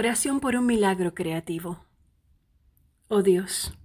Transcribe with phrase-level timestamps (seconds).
[0.00, 1.84] Oración por un milagro creativo.
[3.08, 3.76] Oh Dios,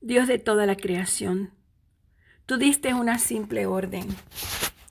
[0.00, 1.50] Dios de toda la creación,
[2.46, 4.06] tú diste una simple orden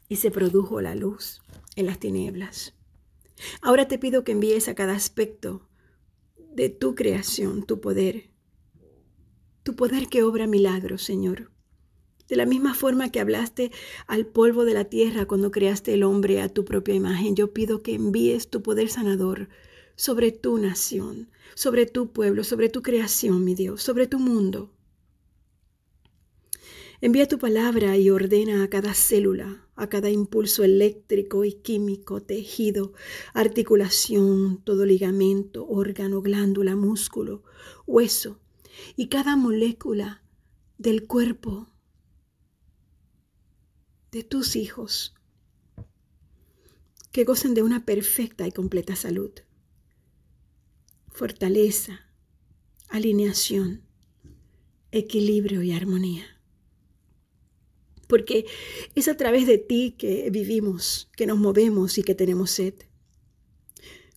[0.10, 1.42] y se produjo la luz
[1.76, 2.76] en las tinieblas.
[3.60, 5.68] Ahora te pido que envíes a cada aspecto
[6.38, 8.30] de tu creación tu poder,
[9.64, 11.50] tu poder que obra milagros, Señor.
[12.28, 13.72] De la misma forma que hablaste
[14.06, 17.82] al polvo de la tierra cuando creaste el hombre a tu propia imagen, yo pido
[17.82, 19.50] que envíes tu poder sanador
[20.04, 24.70] sobre tu nación, sobre tu pueblo, sobre tu creación, mi Dios, sobre tu mundo.
[27.00, 32.92] Envía tu palabra y ordena a cada célula, a cada impulso eléctrico y químico, tejido,
[33.34, 37.44] articulación, todo ligamento, órgano, glándula, músculo,
[37.88, 38.42] hueso
[38.98, 40.22] y cada molécula
[40.78, 41.70] del cuerpo
[44.12, 45.16] de tus hijos
[47.14, 49.32] que gocen de una perfecta y completa salud
[51.14, 52.02] fortaleza,
[52.90, 53.84] alineación,
[54.92, 56.26] equilibrio y armonía.
[58.08, 58.46] Porque
[58.96, 62.74] es a través de ti que vivimos, que nos movemos y que tenemos sed.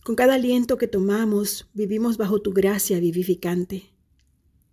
[0.03, 3.91] Con cada aliento que tomamos, vivimos bajo tu gracia vivificante.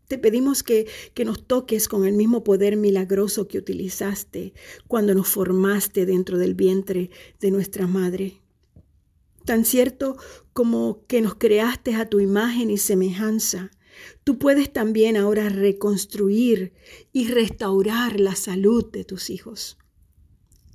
[0.09, 4.53] Te pedimos que, que, nos toques con el mismo poder milagroso que utilizaste
[4.87, 7.11] cuando nos formaste dentro del vientre
[7.41, 8.44] de nuestra madre.
[9.45, 10.17] Tan cierto
[10.53, 13.71] como que nos creaste a tu imagen y semejanza,
[14.25, 16.73] tú puedes también ahora reconstruir
[17.13, 19.77] y restaurar la salud de tus hijos.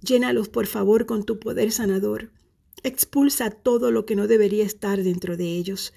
[0.02, 2.32] Llénalos, por favor, con tu poder sanador.
[2.84, 5.94] Expulsa todo lo que no debería estar dentro de ellos.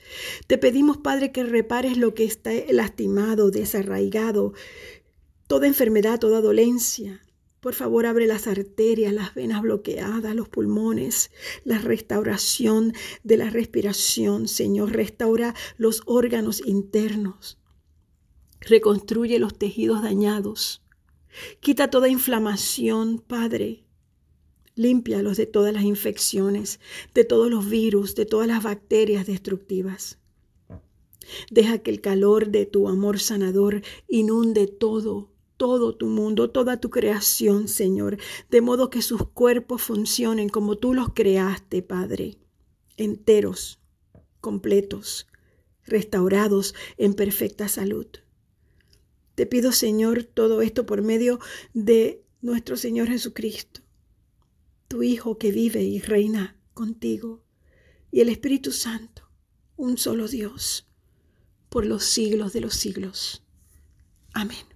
[0.48, 4.54] Te pedimos, Padre, que repares lo que está lastimado, desarraigado,
[5.46, 7.22] toda enfermedad, toda dolencia,
[7.62, 11.30] por favor, abre las arterias, las venas bloqueadas, los pulmones,
[11.62, 14.90] la restauración de la respiración, Señor.
[14.90, 17.60] Restaura los órganos internos.
[18.62, 20.82] Reconstruye los tejidos dañados.
[21.60, 23.84] Quita toda inflamación, Padre.
[24.74, 26.80] Límpialos de todas las infecciones,
[27.14, 30.18] de todos los virus, de todas las bacterias destructivas.
[31.48, 35.31] Deja que el calor de tu amor sanador inunde todo
[35.62, 38.18] todo tu mundo, toda tu creación, Señor,
[38.50, 42.36] de modo que sus cuerpos funcionen como tú los creaste, Padre,
[42.96, 43.78] enteros,
[44.40, 45.28] completos,
[45.84, 48.08] restaurados en perfecta salud.
[49.36, 51.38] Te pido, Señor, todo esto por medio
[51.74, 53.82] de nuestro Señor Jesucristo,
[54.88, 57.44] tu Hijo que vive y reina contigo,
[58.10, 59.30] y el Espíritu Santo,
[59.76, 60.88] un solo Dios,
[61.68, 63.44] por los siglos de los siglos.
[64.34, 64.71] Amén.